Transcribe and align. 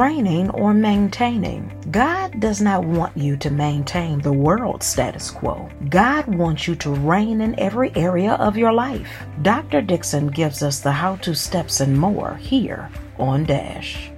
reigning 0.00 0.48
or 0.50 0.72
maintaining? 0.72 1.70
God 1.90 2.40
does 2.40 2.62
not 2.62 2.84
want 2.84 3.14
you 3.14 3.36
to 3.36 3.50
maintain 3.50 4.18
the 4.18 4.32
world 4.32 4.82
status 4.82 5.30
quo. 5.30 5.68
God 5.90 6.26
wants 6.34 6.66
you 6.66 6.74
to 6.76 6.90
reign 6.90 7.42
in 7.42 7.58
every 7.60 7.94
area 7.94 8.32
of 8.32 8.56
your 8.56 8.72
life. 8.72 9.24
Dr. 9.42 9.82
Dixon 9.82 10.28
gives 10.28 10.62
us 10.62 10.80
the 10.80 10.90
how 10.90 11.16
to 11.16 11.34
steps 11.34 11.80
and 11.80 11.98
more 11.98 12.36
here 12.36 12.88
on 13.18 13.44
Dash. 13.44 14.10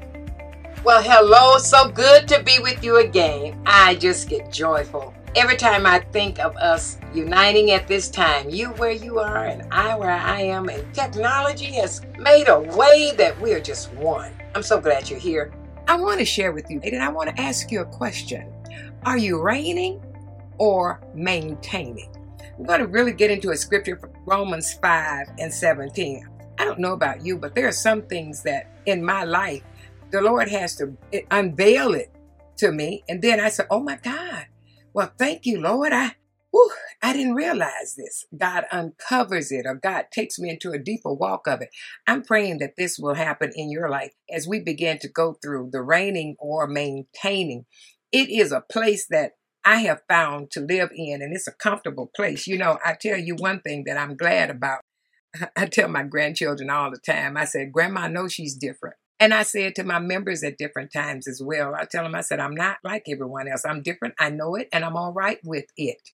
Well, 0.84 1.02
hello. 1.02 1.58
So 1.58 1.88
good 1.88 2.28
to 2.28 2.42
be 2.44 2.60
with 2.60 2.84
you 2.84 2.98
again. 2.98 3.60
I 3.66 3.96
just 3.96 4.28
get 4.28 4.52
joyful 4.52 5.12
every 5.34 5.56
time 5.56 5.86
I 5.86 6.00
think 6.12 6.38
of 6.38 6.56
us 6.56 6.98
uniting 7.14 7.70
at 7.70 7.88
this 7.88 8.10
time, 8.10 8.50
you 8.50 8.68
where 8.72 8.90
you 8.90 9.18
are 9.18 9.46
and 9.46 9.62
I 9.72 9.96
where 9.96 10.10
I 10.10 10.42
am, 10.42 10.68
and 10.68 10.94
technology 10.94 11.72
has 11.72 12.02
made 12.18 12.48
a 12.48 12.60
way 12.60 13.12
that 13.16 13.40
we 13.40 13.52
are 13.52 13.60
just 13.60 13.92
one. 13.94 14.32
I'm 14.54 14.62
so 14.62 14.80
glad 14.80 15.08
you're 15.08 15.18
here. 15.18 15.50
I 15.88 15.96
want 15.96 16.20
to 16.20 16.24
share 16.24 16.52
with 16.52 16.70
you, 16.70 16.80
and 16.82 17.02
I 17.02 17.08
want 17.08 17.34
to 17.34 17.40
ask 17.40 17.70
you 17.70 17.80
a 17.80 17.84
question. 17.84 18.52
Are 19.04 19.18
you 19.18 19.40
reigning 19.40 20.00
or 20.58 21.00
maintaining? 21.14 22.10
I'm 22.58 22.64
going 22.64 22.80
to 22.80 22.86
really 22.86 23.12
get 23.12 23.30
into 23.30 23.50
a 23.50 23.56
scripture 23.56 23.96
from 23.96 24.10
Romans 24.24 24.74
5 24.74 25.26
and 25.38 25.52
17. 25.52 26.28
I 26.58 26.64
don't 26.64 26.78
know 26.78 26.92
about 26.92 27.24
you, 27.24 27.36
but 27.36 27.54
there 27.54 27.66
are 27.66 27.72
some 27.72 28.02
things 28.02 28.42
that 28.44 28.70
in 28.86 29.04
my 29.04 29.24
life 29.24 29.62
the 30.10 30.20
Lord 30.20 30.48
has 30.48 30.76
to 30.76 30.96
eh, 31.12 31.22
unveil 31.30 31.94
it 31.94 32.14
to 32.58 32.70
me. 32.70 33.02
And 33.08 33.20
then 33.20 33.40
I 33.40 33.48
say, 33.48 33.64
Oh 33.70 33.80
my 33.80 33.96
God. 33.96 34.46
Well, 34.92 35.10
thank 35.18 35.46
you, 35.46 35.60
Lord. 35.60 35.92
I 35.92 36.14
I 37.04 37.12
didn't 37.12 37.34
realize 37.34 37.96
this. 37.96 38.24
God 38.36 38.64
uncovers 38.70 39.50
it 39.50 39.66
or 39.66 39.74
God 39.74 40.06
takes 40.12 40.38
me 40.38 40.48
into 40.50 40.70
a 40.70 40.78
deeper 40.78 41.12
walk 41.12 41.48
of 41.48 41.60
it. 41.60 41.70
I'm 42.06 42.22
praying 42.22 42.58
that 42.58 42.76
this 42.76 42.96
will 42.96 43.14
happen 43.14 43.50
in 43.56 43.70
your 43.70 43.88
life 43.88 44.12
as 44.30 44.46
we 44.46 44.60
begin 44.60 44.98
to 45.00 45.08
go 45.08 45.36
through 45.42 45.70
the 45.72 45.82
reigning 45.82 46.36
or 46.38 46.68
maintaining. 46.68 47.66
It 48.12 48.30
is 48.30 48.52
a 48.52 48.60
place 48.60 49.06
that 49.10 49.32
I 49.64 49.78
have 49.78 50.02
found 50.08 50.50
to 50.52 50.60
live 50.60 50.90
in, 50.94 51.22
and 51.22 51.34
it's 51.34 51.46
a 51.46 51.52
comfortable 51.52 52.10
place. 52.14 52.46
You 52.46 52.58
know, 52.58 52.78
I 52.84 52.94
tell 53.00 53.18
you 53.18 53.34
one 53.36 53.60
thing 53.60 53.84
that 53.86 53.96
I'm 53.96 54.16
glad 54.16 54.50
about. 54.50 54.80
I 55.56 55.66
tell 55.66 55.88
my 55.88 56.02
grandchildren 56.02 56.70
all 56.70 56.90
the 56.90 56.98
time, 56.98 57.36
I 57.36 57.44
said, 57.44 57.72
Grandma 57.72 58.08
knows 58.08 58.32
she's 58.32 58.54
different. 58.54 58.96
And 59.18 59.32
I 59.32 59.44
say 59.44 59.64
it 59.64 59.76
to 59.76 59.84
my 59.84 60.00
members 60.00 60.42
at 60.42 60.58
different 60.58 60.92
times 60.92 61.28
as 61.28 61.40
well. 61.40 61.76
I 61.76 61.84
tell 61.84 62.02
them, 62.02 62.14
I 62.14 62.22
said, 62.22 62.40
I'm 62.40 62.56
not 62.56 62.78
like 62.82 63.04
everyone 63.08 63.46
else. 63.46 63.64
I'm 63.64 63.80
different. 63.80 64.14
I 64.18 64.30
know 64.30 64.56
it 64.56 64.68
and 64.72 64.84
I'm 64.84 64.96
all 64.96 65.12
right 65.12 65.38
with 65.44 65.66
it. 65.76 66.10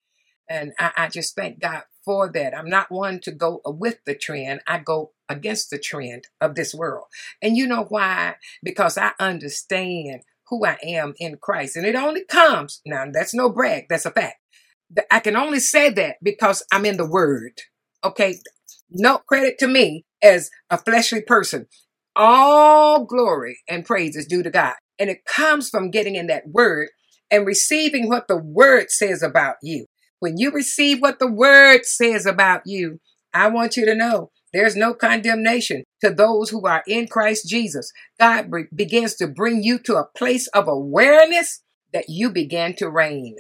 And 0.49 0.73
I, 0.79 0.91
I 0.97 1.07
just 1.09 1.35
thank 1.35 1.59
God 1.59 1.83
for 2.03 2.31
that. 2.31 2.55
I'm 2.55 2.69
not 2.69 2.91
one 2.91 3.19
to 3.21 3.31
go 3.31 3.61
uh, 3.65 3.71
with 3.71 3.97
the 4.05 4.15
trend. 4.15 4.61
I 4.67 4.79
go 4.79 5.11
against 5.29 5.69
the 5.69 5.79
trend 5.79 6.25
of 6.39 6.55
this 6.55 6.73
world. 6.73 7.05
And 7.41 7.57
you 7.57 7.67
know 7.67 7.85
why? 7.89 8.35
Because 8.63 8.97
I 8.97 9.11
understand 9.19 10.21
who 10.49 10.65
I 10.65 10.77
am 10.83 11.13
in 11.17 11.37
Christ. 11.41 11.75
And 11.75 11.85
it 11.85 11.95
only 11.95 12.23
comes, 12.23 12.81
now 12.85 13.05
that's 13.11 13.33
no 13.33 13.49
brag, 13.49 13.85
that's 13.89 14.05
a 14.05 14.11
fact. 14.11 14.37
I 15.09 15.19
can 15.19 15.35
only 15.35 15.59
say 15.59 15.89
that 15.89 16.17
because 16.21 16.63
I'm 16.71 16.85
in 16.85 16.97
the 16.97 17.09
Word. 17.09 17.53
Okay. 18.03 18.37
No 18.91 19.17
credit 19.17 19.57
to 19.59 19.67
me 19.67 20.05
as 20.21 20.51
a 20.69 20.77
fleshly 20.77 21.21
person. 21.21 21.65
All 22.15 23.03
glory 23.03 23.57
and 23.67 23.83
praise 23.83 24.15
is 24.15 24.27
due 24.27 24.43
to 24.43 24.51
God. 24.51 24.75
And 24.99 25.09
it 25.09 25.25
comes 25.25 25.69
from 25.69 25.91
getting 25.91 26.15
in 26.15 26.27
that 26.27 26.47
word 26.47 26.89
and 27.29 27.45
receiving 27.45 28.07
what 28.07 28.27
the 28.27 28.37
word 28.37 28.91
says 28.91 29.21
about 29.23 29.55
you. 29.61 29.87
When 30.19 30.37
you 30.37 30.51
receive 30.51 30.99
what 30.99 31.19
the 31.19 31.31
word 31.31 31.85
says 31.85 32.25
about 32.25 32.61
you, 32.65 32.99
I 33.33 33.47
want 33.47 33.77
you 33.77 33.85
to 33.85 33.95
know 33.95 34.31
there's 34.53 34.75
no 34.75 34.93
condemnation 34.93 35.83
to 36.01 36.09
those 36.09 36.49
who 36.49 36.65
are 36.65 36.83
in 36.87 37.07
Christ 37.07 37.47
Jesus. 37.47 37.91
God 38.19 38.49
be- 38.49 38.63
begins 38.73 39.15
to 39.15 39.27
bring 39.27 39.63
you 39.63 39.77
to 39.79 39.95
a 39.97 40.07
place 40.17 40.47
of 40.47 40.67
awareness 40.67 41.61
that 41.93 42.05
you 42.07 42.31
began 42.31 42.75
to 42.75 42.89
reign. 42.89 43.35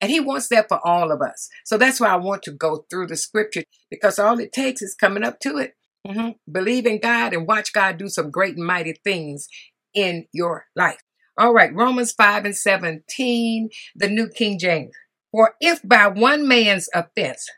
And 0.00 0.10
he 0.10 0.20
wants 0.20 0.48
that 0.48 0.68
for 0.68 0.84
all 0.86 1.12
of 1.12 1.22
us. 1.22 1.48
So 1.64 1.78
that's 1.78 2.00
why 2.00 2.08
I 2.08 2.16
want 2.16 2.42
to 2.44 2.52
go 2.52 2.84
through 2.90 3.06
the 3.06 3.16
scripture 3.16 3.62
because 3.90 4.18
all 4.18 4.38
it 4.40 4.52
takes 4.52 4.82
is 4.82 4.94
coming 4.94 5.22
up 5.22 5.38
to 5.40 5.58
it 5.58 5.74
Mm-hmm. 6.06 6.30
Believe 6.50 6.86
in 6.86 6.98
God 6.98 7.32
and 7.32 7.46
watch 7.46 7.72
God 7.72 7.96
do 7.98 8.08
some 8.08 8.30
great 8.30 8.56
and 8.56 8.66
mighty 8.66 8.94
things 9.04 9.48
in 9.94 10.26
your 10.32 10.66
life. 10.74 11.00
All 11.38 11.54
right, 11.54 11.72
Romans 11.74 12.12
5 12.12 12.44
and 12.44 12.56
17, 12.56 13.70
the 13.94 14.08
New 14.08 14.28
King 14.28 14.58
James. 14.58 14.90
For 15.32 15.54
if 15.60 15.80
by 15.82 16.08
one 16.08 16.46
man's 16.46 16.88
offense 16.94 17.48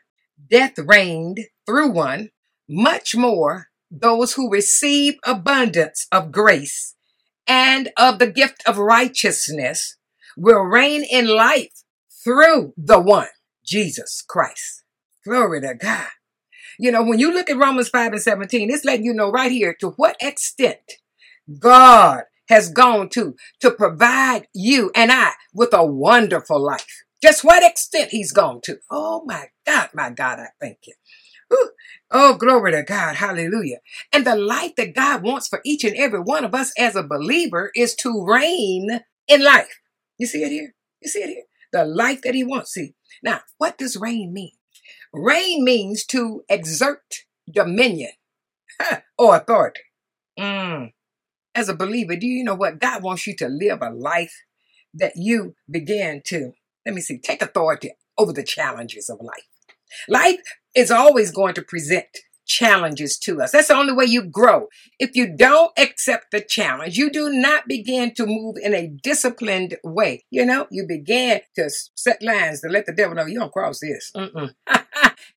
death 0.49 0.77
reigned 0.77 1.41
through 1.65 1.91
one, 1.91 2.31
much 2.67 3.15
more 3.15 3.67
those 3.91 4.33
who 4.33 4.51
receive 4.51 5.15
abundance 5.25 6.07
of 6.11 6.31
grace 6.31 6.95
and 7.47 7.89
of 7.97 8.19
the 8.19 8.31
gift 8.31 8.63
of 8.65 8.77
righteousness 8.77 9.97
will 10.37 10.61
reign 10.61 11.03
in 11.03 11.27
life 11.27 11.83
through 12.23 12.73
the 12.75 12.99
one, 12.99 13.27
Jesus 13.63 14.23
Christ. 14.27 14.83
Glory 15.23 15.61
to 15.61 15.75
God. 15.75 16.07
You 16.79 16.91
know, 16.91 17.03
when 17.03 17.19
you 17.19 17.31
look 17.31 17.49
at 17.49 17.57
Romans 17.57 17.89
5 17.89 18.13
and 18.13 18.21
17, 18.21 18.71
it's 18.71 18.83
letting 18.83 19.05
you 19.05 19.13
know 19.13 19.29
right 19.29 19.51
here 19.51 19.75
to 19.79 19.89
what 19.91 20.17
extent 20.21 20.93
God 21.59 22.23
has 22.49 22.69
gone 22.69 23.09
to 23.09 23.35
to 23.59 23.71
provide 23.71 24.47
you 24.53 24.91
and 24.95 25.11
I 25.11 25.31
with 25.53 25.73
a 25.73 25.85
wonderful 25.85 26.59
life. 26.59 27.04
Just 27.21 27.43
what 27.43 27.63
extent 27.63 28.11
he's 28.11 28.31
gone 28.31 28.61
to. 28.63 28.77
Oh 28.91 29.23
my 29.25 29.45
God, 29.65 29.89
my 29.93 30.09
God, 30.09 30.39
I 30.39 30.47
thank 30.59 30.79
you. 30.85 30.93
Ooh. 31.53 31.71
Oh, 32.11 32.35
glory 32.35 32.71
to 32.71 32.83
God. 32.83 33.15
Hallelujah. 33.15 33.77
And 34.11 34.25
the 34.25 34.35
life 34.35 34.75
that 34.77 34.95
God 34.95 35.23
wants 35.23 35.47
for 35.47 35.61
each 35.63 35.83
and 35.83 35.95
every 35.95 36.19
one 36.19 36.43
of 36.43 36.53
us 36.53 36.71
as 36.77 36.95
a 36.95 37.03
believer 37.03 37.71
is 37.75 37.95
to 37.97 38.25
reign 38.25 39.01
in 39.27 39.43
life. 39.43 39.79
You 40.17 40.27
see 40.27 40.43
it 40.43 40.51
here? 40.51 40.73
You 41.01 41.09
see 41.09 41.19
it 41.19 41.29
here? 41.29 41.43
The 41.71 41.85
life 41.85 42.21
that 42.21 42.35
he 42.35 42.43
wants. 42.43 42.73
See, 42.73 42.95
now, 43.23 43.41
what 43.57 43.77
does 43.77 43.97
reign 43.97 44.33
mean? 44.33 44.51
Reign 45.13 45.63
means 45.63 46.05
to 46.07 46.43
exert 46.49 47.25
dominion 47.51 48.11
or 49.17 49.35
authority. 49.35 49.81
Mm. 50.37 50.93
As 51.53 51.69
a 51.69 51.75
believer, 51.75 52.15
do 52.15 52.27
you 52.27 52.43
know 52.43 52.55
what? 52.55 52.79
God 52.79 53.01
wants 53.03 53.25
you 53.25 53.35
to 53.37 53.47
live 53.47 53.79
a 53.81 53.89
life 53.89 54.43
that 54.93 55.13
you 55.15 55.55
begin 55.69 56.21
to, 56.25 56.53
let 56.85 56.95
me 56.95 57.01
see, 57.01 57.17
take 57.17 57.41
authority 57.41 57.91
over 58.17 58.31
the 58.31 58.43
challenges 58.43 59.09
of 59.09 59.19
life. 59.21 59.47
Life 60.07 60.39
is 60.75 60.91
always 60.91 61.31
going 61.31 61.53
to 61.55 61.61
present 61.61 62.05
challenges 62.45 63.17
to 63.17 63.41
us. 63.41 63.51
That's 63.51 63.69
the 63.69 63.75
only 63.75 63.93
way 63.93 64.05
you 64.05 64.23
grow. 64.23 64.67
If 64.99 65.15
you 65.15 65.35
don't 65.35 65.71
accept 65.77 66.31
the 66.31 66.41
challenge, 66.41 66.97
you 66.97 67.09
do 67.09 67.29
not 67.29 67.67
begin 67.67 68.13
to 68.15 68.25
move 68.25 68.57
in 68.61 68.73
a 68.73 68.87
disciplined 68.87 69.77
way. 69.83 70.25
You 70.29 70.45
know, 70.45 70.67
you 70.69 70.85
begin 70.87 71.41
to 71.55 71.69
set 71.95 72.21
lines 72.21 72.61
to 72.61 72.67
let 72.69 72.85
the 72.85 72.93
devil 72.93 73.15
know 73.15 73.25
you 73.25 73.39
don't 73.39 73.51
cross 73.51 73.79
this. 73.79 74.11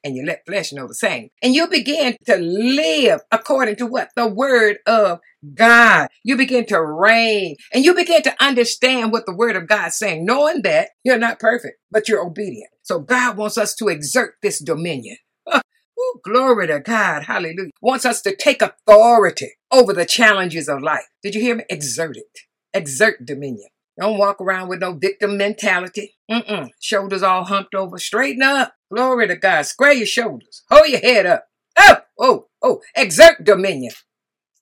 and 0.05 0.17
you 0.17 0.25
let 0.25 0.47
flesh 0.47 0.73
know 0.73 0.87
the 0.87 0.95
same. 0.95 1.31
And 1.43 1.55
you 1.55 1.69
begin 1.69 2.17
to 2.27 2.37
live 2.37 3.21
according 3.31 3.77
to 3.77 3.87
what? 3.87 4.11
The 4.17 4.27
word 4.27 4.79
of 4.87 5.21
God. 5.55 6.09
You 6.25 6.37
begin 6.37 6.67
to 6.67 6.83
reign 6.83 7.57
and 7.73 7.85
you 7.85 7.95
begin 7.95 8.23
to 8.23 8.35
understand 8.41 9.13
what 9.13 9.27
the 9.27 9.35
word 9.35 9.57
of 9.57 9.69
God 9.69 9.89
is 9.89 9.99
saying, 9.99 10.25
knowing 10.25 10.63
that 10.63 10.91
you're 11.05 11.19
not 11.19 11.39
perfect, 11.39 11.79
but 11.91 12.09
you're 12.09 12.25
obedient. 12.25 12.71
So 12.83 13.01
God 13.01 13.37
wants 13.37 13.59
us 13.59 13.75
to 13.77 13.89
exert 13.89 14.35
this 14.43 14.59
dominion. 14.59 15.17
Ooh, 16.01 16.21
glory 16.25 16.69
to 16.69 16.81
God. 16.81 17.25
Hallelujah. 17.25 17.71
Wants 17.83 18.05
us 18.05 18.23
to 18.23 18.35
take 18.35 18.63
authority 18.63 19.51
over 19.73 19.93
the 19.93 20.07
challenges 20.07 20.69
of 20.69 20.83
life. 20.83 21.07
Did 21.23 21.35
you 21.35 21.41
hear 21.41 21.57
me? 21.57 21.65
Exert 21.69 22.17
it. 22.17 22.41
Exert 22.73 23.27
dominion. 23.27 23.69
Don't 24.01 24.17
walk 24.17 24.41
around 24.41 24.69
with 24.69 24.81
no 24.81 24.93
victim 24.93 25.37
mentality. 25.37 26.15
Mm-mm. 26.31 26.71
Shoulders 26.81 27.25
all 27.25 27.45
humped 27.45 27.75
over. 27.75 27.99
Straighten 27.99 28.43
up. 28.43 28.75
Glory 28.95 29.29
to 29.29 29.37
God. 29.37 29.63
Square 29.63 29.95
your 29.95 30.07
shoulders. 30.07 30.63
Hold 30.71 30.89
your 30.89 31.01
head 31.01 31.27
up. 31.27 31.47
Oh, 31.79 31.97
oh, 32.19 32.47
oh. 32.63 32.81
Exert 32.97 33.45
dominion. 33.45 33.93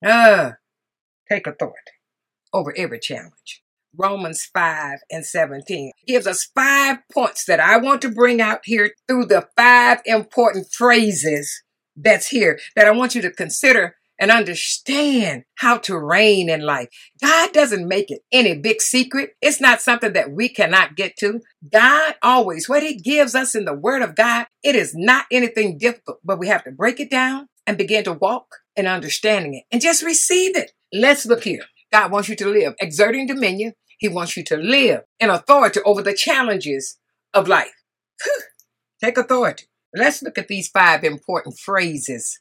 Ah, 0.05 0.55
take 1.29 1.47
authority 1.47 1.93
over 2.53 2.75
every 2.77 2.99
challenge. 2.99 3.63
Romans 3.99 4.49
5 4.53 4.99
and 5.11 5.25
17 5.25 5.93
gives 6.07 6.27
us 6.27 6.51
five 6.55 6.99
points 7.13 7.45
that 7.47 7.61
I 7.61 7.79
want 7.79 8.03
to 8.03 8.11
bring 8.11 8.41
out 8.41 8.61
here 8.65 8.91
through 9.09 9.27
the 9.27 9.49
five 9.57 10.01
important 10.05 10.67
phrases 10.71 11.63
that's 11.97 12.29
here 12.29 12.59
that 12.75 12.87
I 12.87 12.91
want 12.91 13.15
you 13.15 13.23
to 13.23 13.31
consider 13.31 13.97
and 14.19 14.31
understand 14.31 15.45
how 15.57 15.79
to 15.79 15.99
reign 15.99 16.49
in 16.49 16.61
life. 16.61 16.89
God 17.21 17.53
doesn't 17.53 17.89
make 17.89 18.11
it 18.11 18.23
any 18.33 18.57
big 18.57 18.81
secret. 18.81 19.31
It's 19.41 19.61
not 19.61 19.83
something 19.83 20.13
that 20.15 20.33
we 20.33 20.49
cannot 20.49 20.97
get 20.97 21.17
to. 21.19 21.41
God 21.71 22.15
always, 22.23 22.69
what 22.69 22.83
He 22.83 22.97
gives 22.97 23.35
us 23.35 23.55
in 23.55 23.65
the 23.65 23.75
Word 23.75 24.03
of 24.03 24.15
God, 24.15 24.47
it 24.63 24.75
is 24.75 24.95
not 24.95 25.27
anything 25.31 25.79
difficult, 25.79 26.19
but 26.25 26.39
we 26.39 26.49
have 26.49 26.65
to 26.65 26.71
break 26.71 27.01
it 27.01 27.11
down 27.11 27.49
and 27.67 27.77
begin 27.77 28.05
to 28.05 28.13
walk 28.13 28.47
in 28.77 28.87
understanding 28.87 29.55
it 29.55 29.65
and 29.73 29.83
just 29.83 30.03
receive 30.03 30.57
it. 30.57 30.73
Let's 30.93 31.27
look 31.27 31.45
here. 31.45 31.65
God 31.93 32.11
wants 32.11 32.29
you 32.29 32.37
to 32.37 32.49
live 32.49 32.75
exerting 32.81 33.27
dominion. 33.27 33.75
He 33.99 34.09
wants 34.09 34.37
you 34.37 34.45
to 34.45 34.57
live 34.57 35.03
in 35.19 35.31
authority 35.31 35.81
over 35.85 36.03
the 36.03 36.15
challenges 36.15 36.99
of 37.33 37.49
life. 37.49 37.73
Take 39.03 39.19
authority. 39.19 39.67
Let's 39.95 40.23
look 40.23 40.37
at 40.37 40.49
these 40.49 40.69
five 40.69 41.05
important 41.05 41.59
phrases 41.59 42.41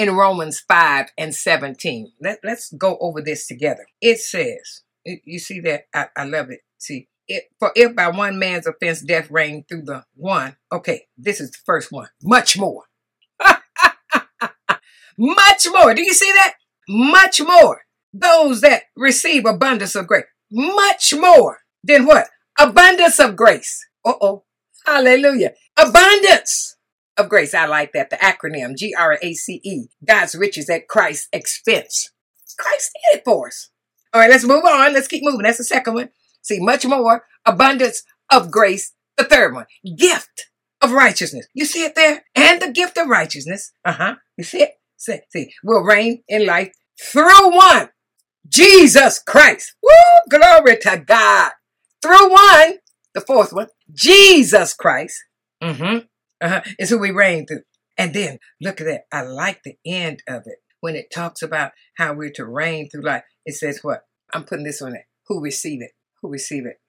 in 0.00 0.16
Romans 0.16 0.60
5 0.66 1.10
and 1.18 1.34
17. 1.34 2.12
Let, 2.22 2.38
let's 2.42 2.72
go 2.72 2.96
over 3.02 3.20
this 3.20 3.46
together. 3.46 3.86
It 4.00 4.18
says, 4.18 4.80
You 5.04 5.38
see 5.38 5.60
that? 5.60 5.82
I, 5.94 6.06
I 6.16 6.24
love 6.24 6.50
it. 6.50 6.60
See, 6.78 7.08
it, 7.28 7.44
for 7.58 7.70
if 7.76 7.94
by 7.94 8.08
one 8.08 8.38
man's 8.38 8.66
offense 8.66 9.02
death 9.02 9.30
reigned 9.30 9.68
through 9.68 9.82
the 9.82 10.04
one, 10.14 10.56
okay, 10.72 11.02
this 11.18 11.38
is 11.38 11.50
the 11.50 11.58
first 11.66 11.92
one. 11.92 12.08
Much 12.22 12.56
more. 12.56 12.84
Much 15.18 15.66
more. 15.70 15.92
Do 15.92 16.02
you 16.02 16.14
see 16.14 16.32
that? 16.32 16.54
Much 16.88 17.42
more. 17.42 17.82
Those 18.14 18.62
that 18.62 18.84
receive 18.96 19.44
abundance 19.44 19.94
of 19.94 20.06
grace. 20.06 20.24
Much 20.50 21.12
more 21.12 21.58
than 21.84 22.06
what? 22.06 22.26
Abundance 22.58 23.20
of 23.20 23.36
grace. 23.36 23.84
Uh 24.02 24.14
oh. 24.22 24.44
Hallelujah. 24.86 25.52
Abundance 25.76 26.78
of 27.20 27.28
grace. 27.28 27.54
I 27.54 27.66
like 27.66 27.92
that. 27.92 28.10
The 28.10 28.16
acronym 28.16 28.76
G 28.76 28.94
R 28.98 29.18
A 29.22 29.34
C 29.34 29.60
E. 29.62 29.86
God's 30.04 30.34
riches 30.34 30.68
at 30.68 30.88
Christ's 30.88 31.28
expense. 31.32 32.10
Christ 32.58 32.90
did 32.94 33.18
it 33.18 33.24
for 33.24 33.48
us. 33.48 33.70
All 34.12 34.20
right, 34.20 34.30
let's 34.30 34.44
move 34.44 34.64
on. 34.64 34.92
Let's 34.92 35.08
keep 35.08 35.22
moving. 35.22 35.42
That's 35.42 35.58
the 35.58 35.64
second 35.64 35.94
one. 35.94 36.10
See, 36.42 36.58
much 36.58 36.84
more 36.84 37.24
abundance 37.46 38.02
of 38.30 38.50
grace. 38.50 38.92
The 39.16 39.24
third 39.24 39.54
one, 39.54 39.66
gift 39.96 40.46
of 40.80 40.92
righteousness. 40.92 41.46
You 41.52 41.66
see 41.66 41.84
it 41.84 41.94
there? 41.94 42.24
And 42.34 42.60
the 42.60 42.72
gift 42.72 42.96
of 42.96 43.08
righteousness. 43.08 43.72
Uh 43.84 43.92
huh. 43.92 44.14
You 44.36 44.44
see 44.44 44.62
it? 44.62 44.72
See, 44.96 45.20
see, 45.30 45.52
will 45.62 45.82
reign 45.82 46.22
in 46.28 46.46
life 46.46 46.72
through 47.00 47.54
one, 47.54 47.90
Jesus 48.48 49.18
Christ. 49.18 49.74
Woo! 49.82 49.90
Glory 50.38 50.76
to 50.78 51.02
God. 51.06 51.52
Through 52.02 52.30
one, 52.30 52.78
the 53.14 53.20
fourth 53.20 53.52
one, 53.52 53.68
Jesus 53.92 54.74
Christ. 54.74 55.16
Mm-hmm. 55.62 56.06
Uh-huh. 56.40 56.62
Is 56.78 56.90
who 56.90 56.98
we 56.98 57.10
reign 57.10 57.46
through. 57.46 57.62
And 57.98 58.14
then 58.14 58.38
look 58.60 58.80
at 58.80 58.86
that. 58.86 59.02
I 59.12 59.22
like 59.22 59.62
the 59.62 59.76
end 59.84 60.22
of 60.28 60.42
it 60.46 60.58
when 60.80 60.96
it 60.96 61.10
talks 61.12 61.42
about 61.42 61.72
how 61.98 62.14
we're 62.14 62.32
to 62.32 62.46
reign 62.46 62.88
through 62.88 63.02
life. 63.02 63.24
It 63.44 63.54
says 63.54 63.80
what? 63.82 64.04
I'm 64.32 64.44
putting 64.44 64.64
this 64.64 64.80
on 64.80 64.94
it. 64.94 65.02
Who 65.28 65.40
receive 65.40 65.82
it? 65.82 65.92
Who 66.22 66.30
receive 66.30 66.66
it? 66.66 66.80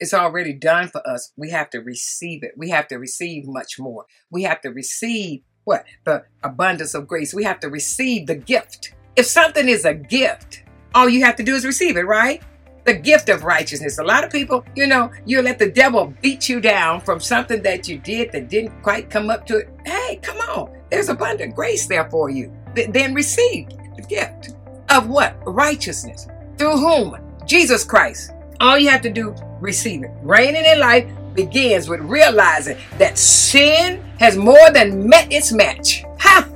It's 0.00 0.14
already 0.14 0.52
done 0.52 0.88
for 0.88 1.06
us. 1.08 1.32
We 1.36 1.50
have 1.50 1.70
to 1.70 1.78
receive 1.78 2.42
it. 2.42 2.52
We 2.56 2.70
have 2.70 2.86
to 2.88 2.96
receive 2.96 3.44
much 3.46 3.78
more. 3.78 4.04
We 4.30 4.44
have 4.44 4.60
to 4.60 4.68
receive 4.68 5.40
what? 5.64 5.84
The 6.04 6.24
abundance 6.42 6.94
of 6.94 7.08
grace. 7.08 7.34
We 7.34 7.44
have 7.44 7.60
to 7.60 7.68
receive 7.68 8.26
the 8.26 8.36
gift. 8.36 8.94
If 9.16 9.26
something 9.26 9.68
is 9.68 9.84
a 9.84 9.94
gift, 9.94 10.64
all 10.94 11.08
you 11.08 11.24
have 11.24 11.36
to 11.36 11.42
do 11.42 11.54
is 11.54 11.64
receive 11.64 11.96
it, 11.96 12.06
right? 12.06 12.42
The 12.88 12.94
gift 12.94 13.28
of 13.28 13.44
righteousness. 13.44 13.98
A 13.98 14.02
lot 14.02 14.24
of 14.24 14.32
people, 14.32 14.64
you 14.74 14.86
know, 14.86 15.12
you 15.26 15.42
let 15.42 15.58
the 15.58 15.70
devil 15.70 16.14
beat 16.22 16.48
you 16.48 16.58
down 16.58 17.02
from 17.02 17.20
something 17.20 17.60
that 17.60 17.86
you 17.86 17.98
did 17.98 18.32
that 18.32 18.48
didn't 18.48 18.80
quite 18.82 19.10
come 19.10 19.28
up 19.28 19.46
to 19.48 19.58
it. 19.58 19.68
Hey, 19.84 20.18
come 20.22 20.38
on. 20.38 20.74
There's 20.90 21.10
abundant 21.10 21.54
grace 21.54 21.86
there 21.86 22.08
for 22.08 22.30
you. 22.30 22.50
Then 22.74 23.12
receive 23.12 23.68
the 23.94 24.06
gift 24.08 24.54
of 24.88 25.06
what? 25.06 25.36
Righteousness. 25.44 26.28
Through 26.56 26.78
whom? 26.78 27.18
Jesus 27.44 27.84
Christ. 27.84 28.32
All 28.58 28.78
you 28.78 28.88
have 28.88 29.02
to 29.02 29.10
do, 29.10 29.34
receive 29.60 30.04
it. 30.04 30.10
Reigning 30.22 30.64
in 30.64 30.80
life 30.80 31.06
begins 31.34 31.90
with 31.90 32.00
realizing 32.00 32.78
that 32.96 33.18
sin 33.18 34.02
has 34.18 34.38
more 34.38 34.70
than 34.72 35.06
met 35.06 35.30
its 35.30 35.52
match. 35.52 36.04
Ha! 36.20 36.48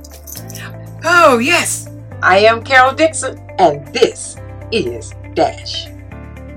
Oh, 1.03 1.37
yes. 1.37 1.91
I 2.23 2.39
am 2.39 2.63
Carol 2.63 2.95
Dixon, 2.95 3.37
and 3.59 3.87
this 3.93 4.35
is 4.71 5.13
Dash. 5.35 5.92